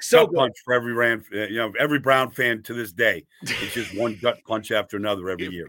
[0.01, 3.25] so gut punch for every Ram, you know, every Brown fan to this day.
[3.41, 5.67] It's just one gut punch after another every year.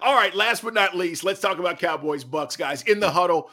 [0.00, 2.82] All right, last but not least, let's talk about Cowboys Bucks, guys.
[2.82, 3.50] In the huddle,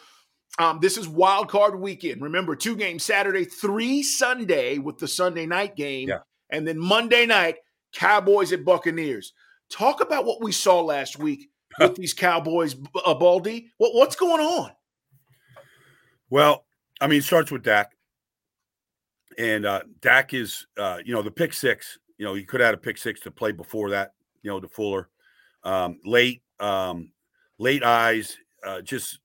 [0.60, 2.21] um, this is wild card weekend.
[2.21, 6.12] Remember, two games Saturday, three Sunday with the Sunday night game,
[6.50, 7.56] and then Monday night
[7.97, 9.33] Cowboys at Buccaneers.
[9.71, 13.71] Talk about what we saw last week with these Cowboys, uh, Baldy.
[13.77, 14.71] What, what's going on?
[16.29, 16.65] Well,
[17.01, 17.93] I mean, it starts with Dak.
[19.39, 21.97] And uh, Dak is, uh, you know, the pick six.
[22.19, 24.13] You know, he could have had a pick six to play before that.
[24.43, 25.10] You know, to Fuller,
[25.63, 27.12] um, late, um,
[27.57, 28.38] late eyes.
[28.63, 29.19] Uh, just,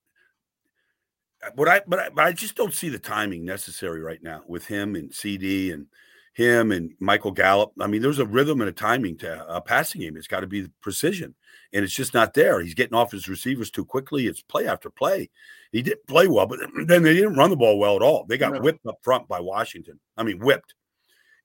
[1.54, 4.66] but I, but I, but I just don't see the timing necessary right now with
[4.66, 5.86] him and CD and
[6.32, 7.72] him and Michael Gallup.
[7.80, 10.16] I mean, there's a rhythm and a timing to a passing game.
[10.16, 11.34] It's got to be precision,
[11.72, 12.60] and it's just not there.
[12.60, 14.26] He's getting off his receivers too quickly.
[14.26, 15.30] It's play after play.
[15.72, 18.24] He didn't play well, but then they didn't run the ball well at all.
[18.24, 18.60] They got no.
[18.60, 20.00] whipped up front by Washington.
[20.16, 20.74] I mean, whipped.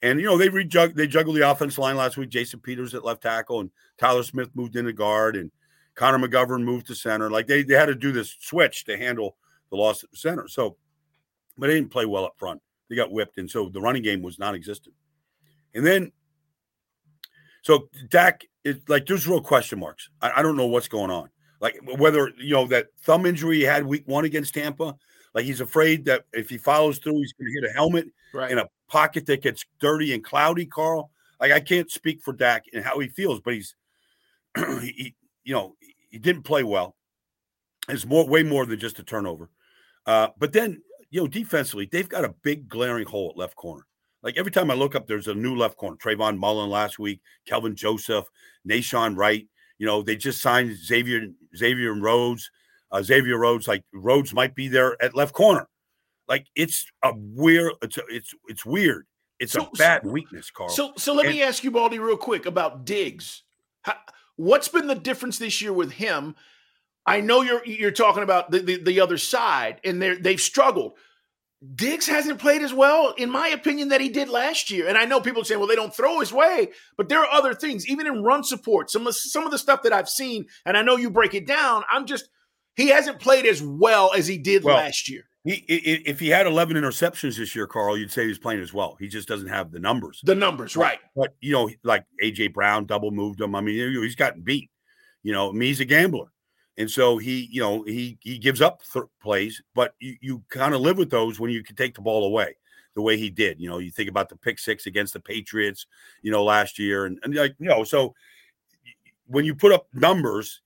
[0.02, 2.30] And you know they rejug they juggled the offensive line last week.
[2.30, 5.52] Jason Peters at left tackle, and Tyler Smith moved into guard, and
[5.96, 7.32] Connor McGovern moved to center.
[7.32, 9.38] Like they they had to do this switch to handle
[9.72, 10.48] the loss at the center.
[10.48, 10.78] So,
[11.58, 12.62] but they didn't play well up front.
[12.90, 14.96] They got whipped, and so the running game was non-existent.
[15.74, 16.12] And then,
[17.62, 20.10] so Dak is like there's real question marks.
[20.22, 21.30] I, I don't know what's going on.
[21.60, 24.96] Like whether you know that thumb injury he had week one against Tampa,
[25.34, 28.52] like he's afraid that if he follows through, he's going to hit a helmet right.
[28.52, 30.66] in a pocket that gets dirty and cloudy.
[30.66, 33.76] Carl, like I can't speak for Dak and how he feels, but he's
[34.82, 35.76] he, you know,
[36.10, 36.96] he didn't play well.
[37.90, 39.50] It's more way more than just a turnover.
[40.06, 43.86] Uh, but then you know, defensively, they've got a big glaring hole at left corner.
[44.24, 45.98] Like every time I look up, there's a new left corner.
[45.98, 48.26] Trayvon Mullen last week, Kelvin Joseph,
[48.68, 49.48] Nahshon Wright.
[49.78, 52.50] You know, they just signed Xavier Xavier Rhodes.
[52.92, 55.68] Uh, Xavier Rhodes, like Rhodes might be there at left corner.
[56.28, 57.74] Like it's a weird.
[57.82, 59.06] It's a, it's it's weird.
[59.40, 60.70] It's so, a bad weakness, Carl.
[60.70, 63.44] So so let and, me ask you, Baldy, real quick about Diggs.
[63.84, 63.96] How,
[64.36, 66.36] what's been the difference this year with him?
[67.08, 70.98] I know you're you're talking about the, the, the other side, and they they've struggled.
[71.74, 74.88] Diggs hasn't played as well, in my opinion, that he did last year.
[74.88, 77.56] And I know people say, well, they don't throw his way, but there are other
[77.56, 78.92] things, even in run support.
[78.92, 81.48] Some of some of the stuff that I've seen, and I know you break it
[81.48, 81.84] down.
[81.90, 82.30] I'm just
[82.76, 85.24] he hasn't played as well as he did well, last year.
[85.46, 88.98] He, if he had 11 interceptions this year, Carl, you'd say he's playing as well.
[89.00, 90.20] He just doesn't have the numbers.
[90.24, 91.00] The numbers, right?
[91.16, 93.56] But you know, like AJ Brown double moved him.
[93.56, 94.70] I mean, he's gotten beat.
[95.24, 96.28] You know, I mean, he's a gambler.
[96.78, 100.76] And so he, you know, he he gives up th- plays, but you, you kind
[100.76, 102.56] of live with those when you can take the ball away
[102.96, 103.60] the way he did.
[103.60, 105.86] You know, you think about the pick six against the Patriots,
[106.22, 108.14] you know, last year, and, and like you know, so
[109.28, 110.62] when you put up numbers,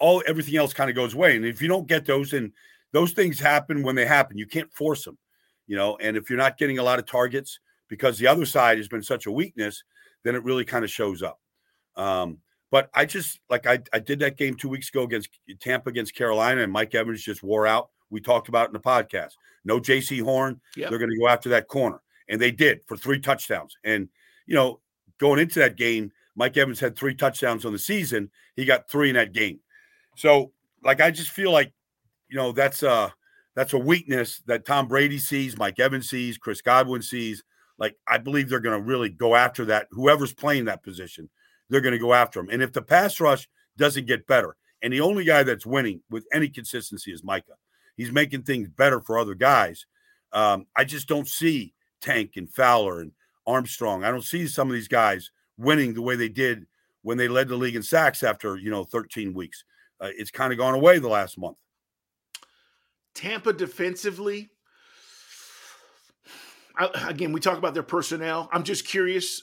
[0.00, 1.36] all everything else kind of goes away.
[1.36, 2.52] And if you don't get those, and
[2.92, 5.18] those things happen when they happen, you can't force them,
[5.66, 5.96] you know.
[6.00, 7.58] And if you're not getting a lot of targets
[7.88, 9.82] because the other side has been such a weakness,
[10.24, 11.40] then it really kind of shows up.
[11.96, 12.38] Um,
[12.72, 15.28] but I just like I, I did that game two weeks ago against
[15.60, 19.32] Tampa against Carolina, and Mike Evans just wore out we talked about in the podcast.
[19.64, 20.60] No Jaycee Horn.
[20.76, 20.90] Yep.
[20.90, 22.00] They're going to go after that corner.
[22.28, 23.76] And they did for three touchdowns.
[23.84, 24.08] And,
[24.46, 24.80] you know,
[25.18, 28.30] going into that game, Mike Evans had three touchdowns on the season.
[28.54, 29.60] He got three in that game.
[30.16, 30.52] So,
[30.84, 31.72] like, I just feel like,
[32.28, 33.12] you know, that's a
[33.54, 37.42] that's a weakness that Tom Brady sees, Mike Evans sees, Chris Godwin sees.
[37.78, 39.88] Like, I believe they're going to really go after that.
[39.90, 41.28] Whoever's playing that position,
[41.72, 42.50] they're going to go after him.
[42.50, 43.48] And if the pass rush
[43.78, 47.56] doesn't get better, and the only guy that's winning with any consistency is Micah,
[47.96, 49.86] he's making things better for other guys.
[50.32, 53.12] Um, I just don't see Tank and Fowler and
[53.46, 54.04] Armstrong.
[54.04, 56.66] I don't see some of these guys winning the way they did
[57.00, 59.64] when they led the league in sacks after you know 13 weeks.
[59.98, 61.56] Uh, it's kind of gone away the last month.
[63.14, 64.50] Tampa defensively.
[66.76, 68.50] I, again, we talk about their personnel.
[68.52, 69.42] I'm just curious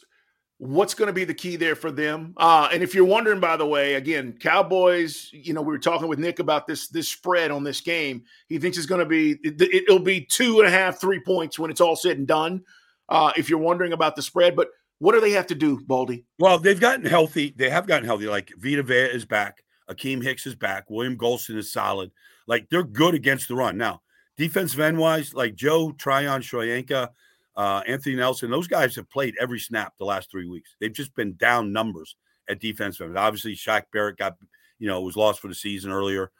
[0.59, 2.33] what's going to be the key there for them.
[2.37, 5.29] Uh, and if you're wondering, by the way, again, Cowboys.
[5.31, 8.23] You know, we were talking with Nick about this this spread on this game.
[8.47, 11.57] He thinks it's going to be it, will be two and a half, three points
[11.57, 12.61] when it's all said and done.
[13.07, 16.25] Uh, if you're wondering about the spread, but what do they have to do, Baldy?
[16.37, 17.55] Well, they've gotten healthy.
[17.57, 18.27] They have gotten healthy.
[18.27, 19.63] Like Vita Vea is back.
[19.89, 20.89] Akiem Hicks is back.
[20.89, 22.11] William Gholston is solid.
[22.47, 23.77] Like they're good against the run.
[23.77, 24.01] Now,
[24.37, 27.09] defensive end wise, like Joe Tryon Shoyinka,
[27.55, 30.75] uh, Anthony Nelson, those guys have played every snap the last three weeks.
[30.79, 32.15] They've just been down numbers
[32.47, 33.17] at defensive end.
[33.17, 34.37] Obviously, Shaq Barrett got,
[34.79, 36.31] you know, was lost for the season earlier.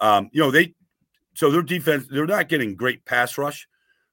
[0.00, 0.74] Um, you know, they
[1.34, 3.68] so their defense, they're not getting great pass rush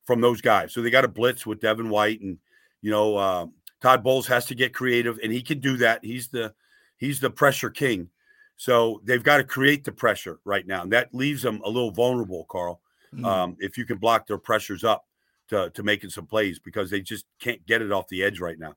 [0.06, 0.74] from those guys.
[0.74, 2.38] So they got a blitz with Devin White and
[2.86, 3.48] you know, uh,
[3.82, 6.06] Todd Bowles has to get creative, and he can do that.
[6.06, 6.54] He's the
[6.98, 8.10] he's the pressure king.
[8.58, 11.90] So they've got to create the pressure right now, and that leaves them a little
[11.90, 12.82] vulnerable, Carl.
[13.12, 13.26] Mm.
[13.26, 15.06] Um, if you can block their pressures up
[15.50, 18.60] to to making some plays because they just can't get it off the edge right
[18.60, 18.74] now.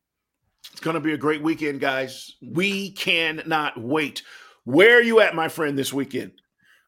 [0.70, 2.34] It's going to be a great weekend, guys.
[2.42, 4.22] We cannot wait.
[4.64, 6.32] Where are you at, my friend, this weekend?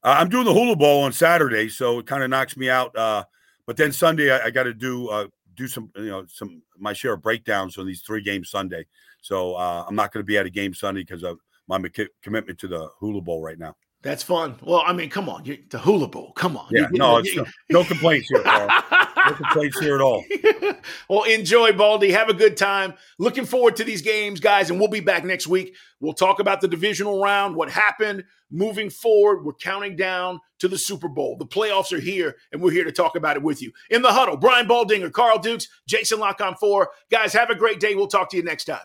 [0.02, 2.96] Uh, I'm doing the Hula Bowl on Saturday, so it kind of knocks me out.
[2.96, 3.24] Uh,
[3.66, 6.92] but then Sunday, I, I got to do uh, do some you know some my
[6.92, 8.86] share of breakdowns on these three games Sunday.
[9.22, 11.80] So uh, I'm not going to be at a game Sunday because of my
[12.22, 13.76] commitment to the Hula Bowl right now.
[14.02, 14.56] That's fun.
[14.62, 16.32] Well, I mean, come on, you, the Hula Bowl.
[16.32, 16.68] Come on.
[16.70, 18.42] Yeah, no, it's no, no complaints here.
[19.26, 20.24] no complaints here at all.
[21.08, 22.12] well, enjoy, Baldy.
[22.12, 22.94] Have a good time.
[23.18, 25.74] Looking forward to these games, guys, and we'll be back next week.
[26.00, 29.44] We'll talk about the divisional round, what happened moving forward.
[29.44, 31.36] We're counting down to the Super Bowl.
[31.36, 33.72] The playoffs are here, and we're here to talk about it with you.
[33.90, 36.90] In the huddle, Brian Baldinger, Carl Dukes, Jason Lock on four.
[37.10, 37.94] Guys, have a great day.
[37.94, 38.80] We'll talk to you next time.